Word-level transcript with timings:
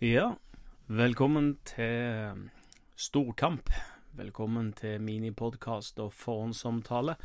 Ja, 0.00 0.30
velkommen 0.86 1.58
til 1.64 2.48
storkamp. 2.96 3.68
Velkommen 4.16 4.72
til 4.72 5.00
minipodkast 5.00 5.98
og 6.00 6.14
forhåndsomtale 6.16 7.18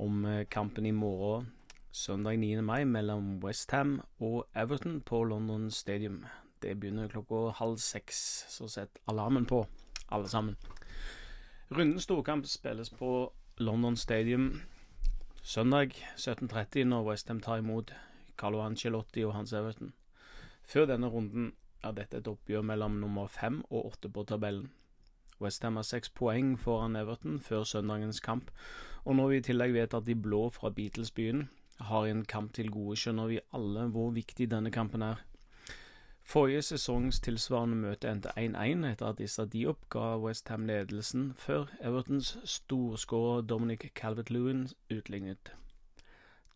om 0.00 0.24
eh, 0.24 0.46
kampen 0.48 0.86
i 0.86 0.94
morgen, 0.96 1.50
søndag 1.92 2.38
9. 2.38 2.62
mai, 2.62 2.84
mellom 2.84 3.44
Westham 3.44 4.00
og 4.18 4.46
Everton 4.56 5.02
på 5.02 5.24
London 5.24 5.70
Stadium. 5.70 6.24
Det 6.62 6.80
begynner 6.80 7.08
klokka 7.08 7.50
halv 7.58 7.76
seks, 7.76 8.46
så 8.48 8.68
sett 8.68 8.96
alarmen 9.06 9.44
på, 9.44 9.66
alle 10.08 10.28
sammen. 10.28 10.56
Runden 11.70 12.00
storkamp 12.00 12.46
spilles 12.46 12.90
på 12.90 13.32
London 13.58 13.96
Stadium 13.96 14.62
søndag 15.42 15.92
17.30 16.16 16.84
når 16.84 17.10
Westham 17.10 17.40
tar 17.40 17.58
imot 17.58 17.92
Carlo 18.38 18.64
Ancelotti 18.64 19.24
og 19.24 19.34
hans 19.34 19.52
Everton. 19.52 19.92
Før 20.64 20.86
denne 20.86 21.12
runden 21.12 21.52
er 21.84 21.94
dette 21.96 22.20
et 22.20 22.28
oppgjør 22.28 22.62
mellom 22.62 22.98
nummer 23.02 23.26
fem 23.26 23.62
og 23.70 23.92
åtte 23.92 24.08
på 24.12 24.24
tabellen. 24.24 24.70
Westham 25.40 25.76
har 25.76 25.84
seks 25.84 26.08
poeng 26.08 26.54
foran 26.58 26.96
Everton 26.96 27.40
før 27.40 27.64
søndagens 27.64 28.20
kamp, 28.20 28.50
og 29.04 29.16
når 29.16 29.28
vi 29.28 29.36
i 29.36 29.46
tillegg 29.50 29.74
vet 29.74 29.94
at 29.94 30.06
de 30.06 30.14
blå 30.14 30.48
fra 30.50 30.70
Beatles-byen 30.70 31.48
har 31.80 32.06
en 32.06 32.24
kamp 32.24 32.54
til 32.56 32.70
gode, 32.70 32.96
skjønner 32.96 33.26
vi 33.26 33.40
alle 33.54 33.88
hvor 33.92 34.10
viktig 34.16 34.50
denne 34.50 34.70
kampen 34.72 35.02
er. 35.02 35.20
Forrige 36.26 36.62
sesongs 36.62 37.20
tilsvarende 37.22 37.76
møte 37.78 38.08
endte 38.10 38.32
1-1 38.40 38.86
etter 38.88 39.12
at 39.12 39.20
Issa 39.22 39.44
Diop 39.44 39.84
ga 39.94 40.16
Westham 40.18 40.64
ledelsen, 40.66 41.28
før 41.38 41.68
Evertons 41.80 42.32
storskårer 42.44 43.44
Dominic 43.46 43.92
Calvert-Lewin 43.94 44.66
utlignet. 44.90 45.52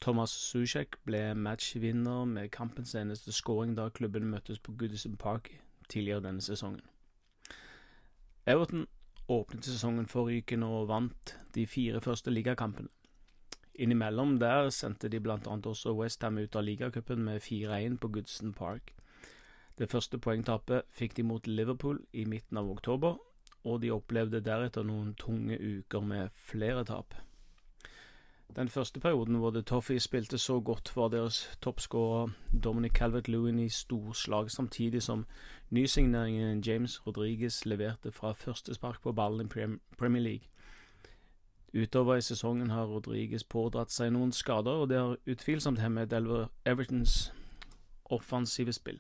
Thomas 0.00 0.30
Susek 0.30 0.96
ble 1.04 1.34
matchvinner 1.36 2.24
med 2.24 2.50
kampens 2.50 2.94
eneste 2.96 3.34
skåring 3.36 3.74
da 3.76 3.90
klubben 3.92 4.30
møttes 4.32 4.58
på 4.58 4.72
Goodison 4.72 5.16
Park 5.20 5.50
tidligere 5.92 6.24
denne 6.24 6.40
sesongen. 6.40 6.80
Everton 8.46 8.86
åpnet 9.28 9.68
sesongen 9.68 10.08
forrykende 10.08 10.66
og 10.66 10.88
vant 10.88 11.34
de 11.54 11.66
fire 11.66 12.00
første 12.00 12.32
ligakampene. 12.32 12.88
Innimellom 13.74 14.38
der 14.40 14.70
sendte 14.70 15.08
de 15.08 15.20
blant 15.20 15.46
annet 15.46 15.66
også 15.66 15.92
Westham 15.96 16.38
ut 16.38 16.56
av 16.56 16.64
ligacupen 16.64 17.22
med 17.24 17.40
4-1 17.44 18.00
på 18.00 18.08
Goodison 18.08 18.52
Park. 18.52 18.94
Det 19.78 19.88
første 19.90 20.18
poengtapet 20.18 20.88
fikk 20.92 21.16
de 21.16 21.24
mot 21.24 21.46
Liverpool 21.46 22.00
i 22.12 22.24
midten 22.24 22.56
av 22.60 22.68
oktober, 22.68 23.16
og 23.64 23.80
de 23.80 23.92
opplevde 23.92 24.40
deretter 24.44 24.84
noen 24.84 25.14
tunge 25.14 25.56
uker 25.56 26.00
med 26.00 26.32
flere 26.36 26.84
tap. 26.84 27.14
Den 28.56 28.68
første 28.68 29.00
perioden 29.00 29.34
hvor 29.34 29.50
The 29.50 29.62
Toffees 29.62 30.02
spilte 30.02 30.38
så 30.38 30.60
godt, 30.60 30.92
var 30.96 31.08
deres 31.08 31.58
toppskårer 31.62 32.28
Dominic 32.64 32.92
Calvert-Lewin 32.92 33.58
i 33.58 33.68
storslag, 33.68 34.50
samtidig 34.50 35.02
som 35.02 35.26
nysigneringen 35.70 36.60
James 36.60 37.06
Rodriguez 37.06 37.64
leverte 37.64 38.12
fra 38.12 38.32
første 38.32 38.74
spark 38.74 39.02
på 39.02 39.12
ballen 39.12 39.46
i 39.46 39.48
Premier 39.98 40.22
League. 40.22 40.46
Utover 41.74 42.14
i 42.14 42.20
sesongen 42.20 42.70
har 42.70 42.84
Rodriguez 42.84 43.44
pådratt 43.44 43.92
seg 43.92 44.10
noen 44.12 44.32
skader, 44.32 44.82
og 44.82 44.88
det 44.88 44.98
har 44.98 45.16
utvilsomt 45.26 45.78
hemmet 45.78 46.12
Evertons 46.66 47.32
offensive 48.04 48.72
spill. 48.72 48.98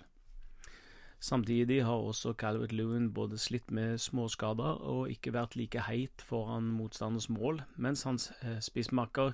Samtidig 1.20 1.84
har 1.84 2.00
også 2.00 2.32
Calvert 2.32 2.72
Lewin 2.72 3.12
både 3.14 3.38
slitt 3.38 3.70
med 3.70 3.98
småskader 3.98 4.80
og 4.80 5.10
ikke 5.10 5.34
vært 5.36 5.56
like 5.56 5.82
heit 5.84 6.22
foran 6.24 6.70
motstanders 6.72 7.28
mål, 7.28 7.60
mens 7.76 8.02
hans 8.08 8.30
eh, 8.42 8.56
spissmakker 8.60 9.32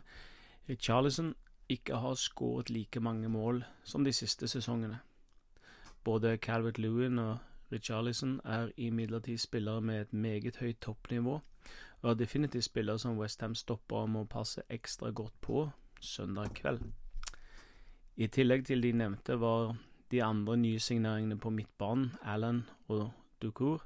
Richarlison 0.69 1.34
ikke 1.69 1.97
har 2.03 2.14
skåret 2.14 2.70
like 2.70 3.01
mange 3.01 3.29
mål 3.29 3.64
som 3.84 4.05
de 4.05 4.12
siste 4.12 4.48
sesongene. 4.48 4.98
Både 6.05 6.37
Calvert 6.37 6.79
Lewin 6.79 7.19
og 7.19 7.39
Richarlison 7.73 8.41
er 8.45 8.69
imidlertid 8.77 9.39
spillere 9.39 9.81
med 9.81 10.01
et 10.01 10.12
meget 10.12 10.57
høyt 10.57 10.81
toppnivå, 10.81 11.41
og 12.03 12.11
er 12.11 12.14
definitivt 12.14 12.64
spillere 12.64 12.98
som 12.98 13.18
Westham 13.18 13.55
stopper 13.55 14.07
må 14.07 14.24
passe 14.24 14.63
ekstra 14.70 15.11
godt 15.11 15.41
på 15.41 15.70
søndag 16.01 16.55
kveld. 16.55 16.80
I 18.17 18.27
tillegg 18.27 18.67
til 18.67 18.83
de 18.83 18.92
nevnte 18.92 19.41
var 19.41 19.77
de 20.11 20.22
andre 20.22 20.56
nysigneringene 20.56 21.39
på 21.39 21.50
midtbanen, 21.50 22.12
Allen 22.22 22.64
og 22.89 23.11
Ducour, 23.42 23.83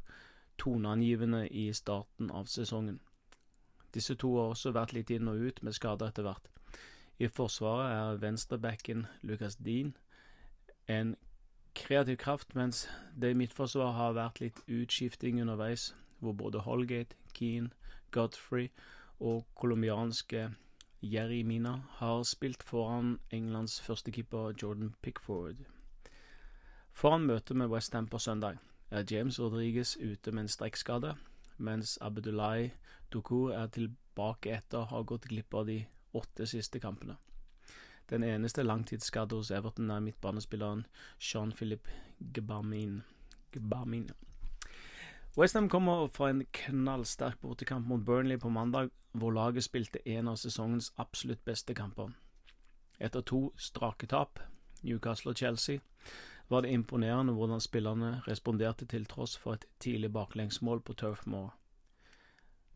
toneangivende 0.59 1.49
i 1.49 1.73
starten 1.73 2.31
av 2.31 2.47
sesongen. 2.47 3.01
Disse 3.95 4.15
to 4.15 4.37
har 4.37 4.53
også 4.53 4.75
vært 4.77 4.93
litt 4.93 5.11
inn 5.11 5.29
og 5.29 5.41
ut 5.41 5.63
med 5.63 5.75
skader 5.75 6.13
etter 6.13 6.27
hvert. 6.27 6.47
I 7.19 7.29
forsvaret 7.29 7.91
er 7.93 8.21
venstrebacken 8.23 9.07
Lucas 9.23 9.57
Dean 9.57 9.95
en 10.91 11.17
kreativ 11.75 12.17
kraft, 12.17 12.55
mens 12.55 12.89
det 13.21 13.31
i 13.31 13.37
midtforsvaret 13.39 13.95
har 13.95 14.17
vært 14.17 14.41
litt 14.43 14.63
utskifting 14.67 15.41
underveis, 15.43 15.93
hvor 16.19 16.33
både 16.33 16.65
Holgate, 16.67 17.17
Keane, 17.35 17.71
Godfrey 18.11 18.71
og 19.21 19.47
colombianske 19.55 20.51
Jerry 21.03 21.43
Mina 21.43 21.77
har 22.01 22.23
spilt 22.29 22.63
foran 22.63 23.19
Englands 23.31 23.81
førstekeeper 23.81 24.53
Jordan 24.63 24.95
Pickford. 25.03 25.63
Foran 26.93 27.27
møtet 27.27 27.57
med 27.57 27.69
Westham 27.69 28.07
på 28.07 28.19
søndag 28.19 28.59
er 28.91 29.05
James 29.11 29.41
Rodriguez 29.41 29.97
ute 29.97 30.33
med 30.33 30.43
en 30.43 30.49
strekkskade, 30.49 31.15
mens 31.59 31.99
Abdullahi 32.01 32.71
Dukur 33.13 33.53
er 33.53 33.67
tilbake 33.67 34.53
etter 34.57 34.83
å 34.83 34.89
ha 34.91 35.03
gått 35.03 35.29
glipp 35.31 35.55
av 35.55 35.67
de 35.67 35.85
åtte 36.15 36.47
siste 36.47 36.81
kampene. 36.81 37.17
Den 38.11 38.25
eneste 38.27 38.63
langtidsskadde 38.63 39.39
hos 39.39 39.51
Everton 39.51 39.91
er 39.91 40.01
midtbanespilleren 40.03 40.87
Jean-Philippe 41.19 41.91
Gbamin. 42.19 43.03
Gbamin. 43.53 44.11
Westham 45.39 45.69
kommer 45.69 46.09
fra 46.09 46.31
en 46.31 46.43
knallsterk 46.53 47.41
bortekamp 47.41 47.87
mot 47.87 48.05
Burnley 48.05 48.39
på 48.39 48.49
mandag, 48.49 48.91
hvor 49.13 49.31
laget 49.31 49.65
spilte 49.65 50.03
en 50.09 50.29
av 50.29 50.37
sesongens 50.37 50.93
absolutt 50.99 51.45
beste 51.45 51.75
kamper. 51.75 52.11
Etter 52.99 53.21
to 53.21 53.53
strake 53.57 54.07
tap, 54.07 54.41
Newcastle 54.83 55.31
og 55.31 55.37
Chelsea, 55.37 55.79
var 56.51 56.61
det 56.61 56.71
imponerende 56.71 57.33
hvordan 57.33 57.61
spillerne 57.61 58.23
responderte 58.29 58.87
til 58.87 59.07
tross 59.07 59.39
for 59.39 59.53
et 59.53 59.65
tidlig 59.81 60.13
baklengsmål 60.13 60.81
på 60.81 60.93
Turf 60.93 61.27
Moor. 61.27 61.55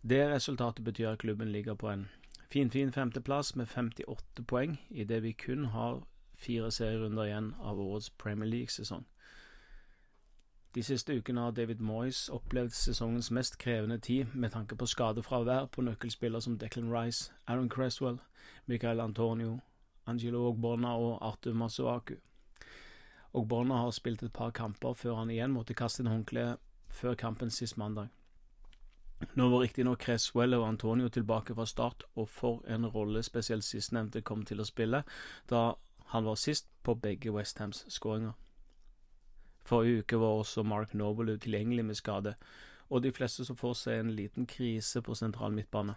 Det 0.02 0.30
resultatet 0.30 0.84
betyr 0.84 1.10
at 1.10 1.18
klubben 1.18 1.52
ligger 1.52 1.74
på 1.74 1.90
en 1.90 2.08
finfin 2.50 2.92
femteplass 2.92 3.56
med 3.56 3.66
58 3.66 4.44
poeng, 4.46 4.80
idet 4.90 5.22
vi 5.22 5.32
kun 5.32 5.64
har 5.64 6.02
fire 6.34 6.70
serierunder 6.70 7.24
igjen 7.24 7.54
av 7.60 7.80
årets 7.80 8.10
Premier 8.10 8.50
League-sesong. 8.50 9.06
De 10.74 10.82
siste 10.82 11.16
ukene 11.16 11.40
har 11.40 11.50
David 11.50 11.80
Moyes 11.80 12.28
opplevd 12.28 12.70
sesongens 12.70 13.30
mest 13.30 13.58
krevende 13.58 13.98
tid 13.98 14.24
med 14.34 14.50
tanke 14.50 14.76
på 14.76 14.86
skadefravær 14.86 15.66
på 15.66 15.82
nøkkelspillere 15.82 16.42
som 16.42 16.58
Declan 16.58 16.92
Rice, 16.94 17.32
Aaron 17.46 17.70
Cresswell, 17.70 18.18
Michael 18.66 19.00
Antonio, 19.00 19.60
Angelo 20.06 20.48
Ogbonna 20.48 20.96
og 20.96 21.26
Arthur 21.26 21.52
Masuaku 21.52 22.14
og 23.34 23.48
Bonner 23.48 23.82
har 23.82 23.90
spilt 23.90 24.22
et 24.22 24.32
par 24.32 24.50
kamper 24.54 24.94
før 24.94 25.18
han 25.20 25.30
igjen 25.30 25.54
måtte 25.54 25.74
kaste 25.74 26.02
inn 26.02 26.10
håndkleet 26.10 26.62
før 26.94 27.16
kampen 27.18 27.50
sist 27.50 27.76
mandag. 27.76 28.12
Nå 29.34 29.48
var 29.50 29.64
riktignok 29.64 29.98
Cresswell 30.04 30.54
og 30.54 30.66
Antonio 30.68 31.08
tilbake 31.08 31.54
fra 31.54 31.66
start, 31.66 32.04
og 32.14 32.28
for 32.28 32.62
en 32.70 32.86
rolle 32.86 33.22
spesielt 33.22 33.64
sistnevnte 33.64 34.22
kom 34.22 34.44
til 34.44 34.60
å 34.60 34.68
spille 34.68 35.02
da 35.50 35.64
han 36.12 36.26
var 36.28 36.38
sist 36.38 36.68
på 36.82 36.94
begge 36.94 37.32
Westhams 37.32 37.84
skåringer. 37.88 38.34
Forrige 39.64 40.04
uke 40.04 40.20
var 40.20 40.38
også 40.42 40.62
Mark 40.62 40.94
Noble 40.94 41.38
utilgjengelig 41.38 41.84
med 41.84 41.98
skade, 41.98 42.34
og 42.90 43.02
de 43.02 43.12
fleste 43.12 43.44
så 43.44 43.56
for 43.56 43.74
seg 43.74 43.98
en 43.98 44.12
liten 44.14 44.46
krise 44.46 45.02
på 45.02 45.16
sentral 45.16 45.56
midtbane. 45.56 45.96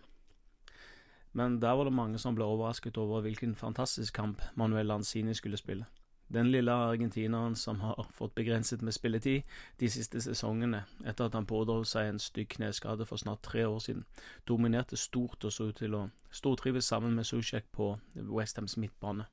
Men 1.33 1.59
der 1.59 1.75
var 1.75 1.83
det 1.83 1.93
mange 1.93 2.17
som 2.17 2.35
ble 2.35 2.47
overrasket 2.47 2.97
over 2.97 3.21
hvilken 3.21 3.55
fantastisk 3.55 4.15
kamp 4.15 4.41
Manuel 4.55 4.87
Lanzini 4.87 5.35
skulle 5.37 5.59
spille. 5.59 5.85
Den 6.27 6.51
lille 6.51 6.71
argentineren 6.71 7.55
som 7.55 7.79
har 7.79 8.07
fått 8.11 8.35
begrenset 8.35 8.81
med 8.81 8.93
spilletid 8.93 9.43
de 9.79 9.89
siste 9.89 10.19
sesongene 10.21 10.83
etter 11.05 11.29
at 11.29 11.37
han 11.37 11.47
pådro 11.47 11.85
seg 11.87 12.09
en 12.09 12.19
stygg 12.19 12.49
kneskade 12.57 13.07
for 13.07 13.21
snart 13.21 13.45
tre 13.47 13.63
år 13.65 13.79
siden, 13.79 14.03
dominerte 14.47 14.99
stort 14.99 15.45
og 15.47 15.55
så 15.55 15.69
ut 15.71 15.79
til 15.79 15.95
å 15.95 16.09
stortrives 16.31 16.91
sammen 16.91 17.15
med 17.15 17.25
Susjek 17.25 17.71
på 17.71 17.93
Westhams 18.15 18.75
midtbane. 18.77 19.29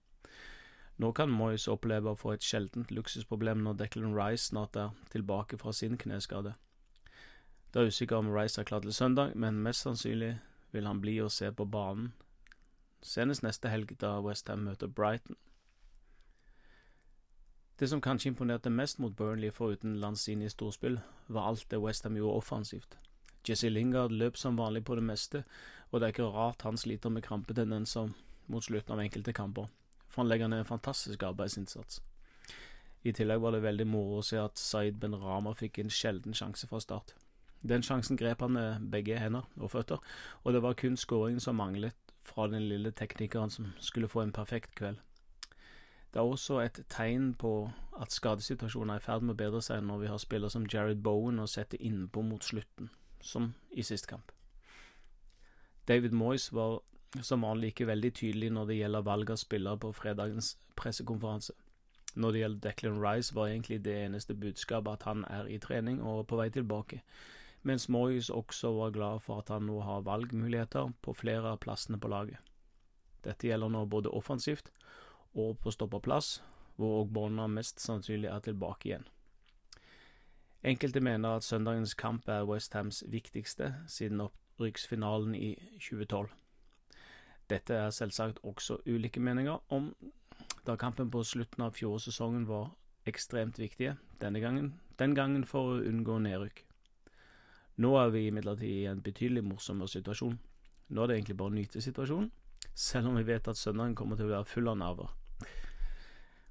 Nå 1.03 1.11
kan 1.13 1.35
Moyes 1.35 1.67
oppleve 1.69 2.13
å 2.13 2.19
få 2.19 2.37
et 2.37 2.47
sjeldent 2.47 2.93
luksusproblem 2.95 3.65
når 3.67 3.81
Declan 3.81 4.15
Rice 4.15 4.53
snart 4.53 4.77
er 4.79 4.95
tilbake 5.11 5.59
fra 5.59 5.73
sin 5.75 5.99
kneskade. 5.99 6.55
Det 7.75 7.83
er 7.83 7.91
usikker 7.91 8.23
om 8.23 8.31
Rice 8.31 8.61
er 8.61 8.69
klar 8.69 8.85
til 8.87 8.95
søndag, 8.95 9.35
men 9.35 9.59
mest 9.63 9.83
sannsynlig 9.83 10.37
vil 10.71 10.87
han 10.87 11.03
bli 11.03 11.19
å 11.19 11.31
se 11.31 11.51
på 11.51 11.67
banen 11.67 12.13
senest 13.05 13.45
neste 13.45 13.69
helg 13.69 13.93
da 14.01 14.17
Westham 14.25 14.65
møter 14.65 14.89
Brighton. 14.89 15.37
Det 17.85 17.89
som 17.91 18.01
kanskje 18.01 18.31
imponerte 18.31 18.71
mest 18.73 18.97
mot 18.99 19.13
Burnley 19.13 19.51
foruten 19.53 19.99
Lanzini 20.01 20.47
storspill, 20.49 20.95
var 21.27 21.51
alt 21.51 21.67
det 21.69 21.83
Westham 21.83 22.17
gjorde 22.17 22.39
offensivt. 22.41 22.97
Jesse 23.45 23.69
Lingard 23.69 24.11
løp 24.13 24.39
som 24.41 24.57
vanlig 24.57 24.87
på 24.89 24.97
det 24.97 25.05
meste, 25.05 25.43
og 25.91 26.01
det 26.01 26.07
er 26.07 26.15
ikke 26.15 26.31
rart 26.33 26.65
han 26.65 26.81
sliter 26.81 27.13
med 27.13 27.27
krampetendenser 27.27 28.09
mot 28.47 28.65
slutten 28.65 28.97
av 28.97 29.05
enkelte 29.05 29.37
kamper, 29.37 29.69
for 30.09 30.23
han 30.23 30.33
legger 30.33 30.49
ned 30.49 30.65
en 30.65 30.71
fantastisk 30.71 31.29
arbeidsinnsats. 31.29 32.01
I 33.05 33.13
tillegg 33.13 33.45
var 33.45 33.53
det 33.53 33.67
veldig 33.69 33.91
moro 33.93 34.23
å 34.23 34.27
se 34.33 34.41
at 34.41 34.57
Zaid 34.57 34.97
Ben 34.97 35.21
Rama 35.21 35.53
fikk 35.53 35.83
en 35.85 35.93
sjelden 35.93 36.33
sjanse 36.33 36.71
fra 36.71 36.81
start. 36.81 37.13
Den 37.61 37.85
sjansen 37.85 38.17
grep 38.17 38.41
han 38.41 38.57
med 38.57 38.93
begge 38.97 39.21
hender 39.21 39.45
og 39.61 39.77
føtter, 39.77 40.01
og 40.41 40.57
det 40.57 40.65
var 40.65 40.81
kun 40.81 40.97
skåringen 40.97 41.51
som 41.51 41.61
manglet 41.61 42.17
fra 42.25 42.49
den 42.49 42.65
lille 42.65 42.97
teknikeren 42.97 43.53
som 43.53 43.75
skulle 43.77 44.09
få 44.09 44.25
en 44.25 44.33
perfekt 44.33 44.73
kveld. 44.73 45.05
Det 46.15 46.21
er 46.21 46.31
også 46.31 46.61
et 46.63 46.79
tegn 46.89 47.33
på 47.35 47.73
at 47.99 48.13
skadesituasjonen 48.15 48.93
er 48.95 49.01
i 49.01 49.03
ferd 49.03 49.25
med 49.27 49.35
å 49.35 49.39
bedre 49.41 49.63
seg 49.67 49.81
når 49.83 49.99
vi 49.99 50.11
har 50.13 50.21
spillere 50.23 50.55
som 50.55 50.67
Jared 50.71 51.01
Bowen 51.03 51.43
å 51.43 51.47
sette 51.51 51.81
innpå 51.83 52.23
mot 52.23 52.45
slutten, 52.47 52.93
som 53.19 53.49
i 53.75 53.83
sist 53.83 54.07
kamp. 54.07 54.31
David 55.91 56.15
Moyes 56.15 56.53
var 56.55 56.85
som 57.19 57.43
vanlig 57.43 57.73
ikke 57.73 57.89
veldig 57.91 58.13
tydelig 58.15 58.53
når 58.55 58.71
det 58.71 58.77
gjelder 58.79 59.09
valg 59.11 59.35
av 59.35 59.41
spillere 59.43 59.83
på 59.83 59.91
fredagens 59.93 60.53
pressekonferanse. 60.79 61.57
Når 62.15 62.33
det 62.33 62.41
gjelder 62.45 62.63
Declan 62.69 63.03
Rice, 63.03 63.35
var 63.35 63.51
egentlig 63.51 63.81
det 63.83 63.99
eneste 64.05 64.39
budskapet 64.39 64.93
at 64.93 65.09
han 65.11 65.27
er 65.27 65.51
i 65.51 65.59
trening 65.59 65.99
og 65.99 66.29
på 66.31 66.39
vei 66.39 66.47
tilbake, 66.55 67.03
mens 67.67 67.89
Moyes 67.91 68.31
også 68.31 68.71
var 68.79 68.95
glad 68.95 69.27
for 69.27 69.43
at 69.43 69.51
han 69.51 69.67
nå 69.67 69.81
har 69.83 70.07
valgmuligheter 70.07 70.95
på 71.03 71.19
flere 71.19 71.57
av 71.57 71.63
plassene 71.67 71.99
på 71.99 72.15
laget. 72.15 72.39
Dette 73.27 73.51
gjelder 73.51 73.75
nå 73.75 73.83
både 73.91 74.15
offensivt 74.15 74.71
og 75.35 75.59
på 75.59 75.71
stoppeplass, 75.71 76.43
hvor 76.77 77.03
Ogbonna 77.03 77.47
mest 77.47 77.81
sannsynlig 77.81 78.31
er 78.31 78.39
tilbake 78.39 78.89
igjen. 78.89 79.07
Enkelte 80.65 81.01
mener 81.01 81.37
at 81.37 81.45
søndagens 81.45 81.95
kamp 81.95 82.29
er 82.29 82.47
Westhams 82.49 83.05
viktigste 83.09 83.75
siden 83.89 84.21
opprykksfinalen 84.21 85.35
i 85.35 85.55
2012. 85.79 86.29
Dette 87.51 87.75
er 87.75 87.91
selvsagt 87.91 88.39
også 88.43 88.79
ulike 88.87 89.21
meninger 89.21 89.59
om, 89.69 89.91
da 90.67 90.77
kampen 90.77 91.11
på 91.11 91.23
slutten 91.23 91.67
av 91.67 91.75
fjorårssesongen 91.77 92.47
var 92.49 92.71
ekstremt 93.07 93.59
viktige, 93.59 93.97
denne 94.21 94.41
gangen, 94.41 94.81
den 94.99 95.15
gangen 95.15 95.45
for 95.45 95.75
å 95.75 95.83
unngå 95.85 96.17
nedrykk. 96.25 96.65
Nå 97.77 97.91
er 98.01 98.15
vi 98.15 98.27
imidlertid 98.31 98.71
i 98.71 98.87
en 98.87 99.03
betydelig 99.03 99.45
morsommere 99.45 99.91
situasjon. 99.91 100.39
Nå 100.89 101.03
er 101.03 101.11
det 101.11 101.19
egentlig 101.19 101.37
bare 101.37 101.53
å 101.53 101.59
nyte 101.59 101.83
situasjonen, 101.85 102.31
selv 102.75 103.11
om 103.11 103.19
vi 103.19 103.27
vet 103.29 103.49
at 103.51 103.61
søndagen 103.61 103.97
kommer 103.99 104.17
til 104.17 104.31
å 104.31 104.37
være 104.39 104.49
full 104.49 104.73
av 104.73 104.81
nerver. 104.81 105.13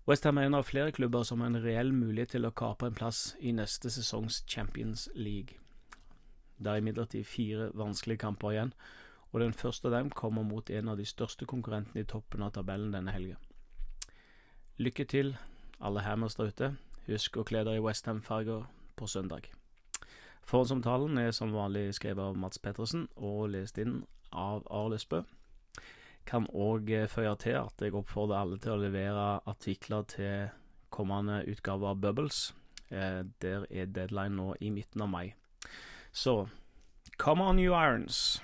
Westham 0.07 0.37
er 0.37 0.49
en 0.49 0.57
av 0.57 0.65
flere 0.67 0.91
klubber 0.91 1.23
som 1.23 1.39
har 1.39 1.47
en 1.47 1.61
reell 1.63 1.93
mulighet 1.95 2.33
til 2.35 2.43
å 2.43 2.49
kapre 2.51 2.89
en 2.89 2.95
plass 2.97 3.37
i 3.39 3.53
neste 3.55 3.87
sesongs 3.87 4.41
Champions 4.51 5.05
League. 5.15 5.55
Det 6.59 6.71
er 6.71 6.81
imidlertid 6.81 7.23
fire 7.23 7.69
vanskelige 7.71 8.19
kamper 8.25 8.51
igjen, 8.51 8.73
og 9.31 9.39
den 9.39 9.55
første 9.55 9.87
av 9.87 9.95
dem 9.95 10.09
kommer 10.11 10.43
mot 10.43 10.69
en 10.69 10.91
av 10.91 10.99
de 10.99 11.05
største 11.07 11.47
konkurrentene 11.47 12.03
i 12.03 12.09
toppen 12.09 12.43
av 12.43 12.51
tabellen 12.57 12.91
denne 12.91 13.13
helga. 13.15 13.37
Lykke 14.75 15.05
til, 15.07 15.37
alle 15.79 16.03
Hammers 16.03 16.35
der 16.35 16.51
ute. 16.51 16.69
Husk 17.07 17.39
å 17.39 17.45
kle 17.47 17.63
dere 17.63 17.79
i 17.79 17.83
Westham-farger 17.83 18.67
på 18.99 19.07
søndag. 19.07 19.47
Forhåndsomtalen 20.43 21.17
er 21.17 21.31
som 21.31 21.55
vanlig 21.55 21.93
skrevet 21.95 22.25
av 22.27 22.35
Mats 22.35 22.59
Pettersen 22.59 23.07
og 23.15 23.53
lest 23.55 23.79
inn 23.79 24.01
av 24.31 24.67
Arles 24.67 25.07
Bø 25.07 25.23
kan 26.25 26.47
òg 26.53 26.89
eh, 26.91 27.07
føye 27.09 27.35
til 27.41 27.57
at 27.59 27.81
jeg 27.81 27.95
oppfordrer 27.95 28.39
alle 28.39 28.59
til 28.61 28.75
å 28.75 28.81
levere 28.81 29.27
artikler 29.49 30.07
til 30.09 30.49
kommende 30.93 31.41
utgave 31.49 31.89
av 31.89 32.01
Bubbles. 32.01 32.53
Eh, 32.89 33.23
der 33.41 33.67
er 33.69 33.85
deadline 33.85 34.37
nå 34.37 34.53
i 34.61 34.69
midten 34.73 35.01
av 35.01 35.09
mai. 35.09 35.33
Så 36.11 36.47
come 37.17 37.43
on, 37.43 37.59
you 37.59 37.73
irons! 37.73 38.41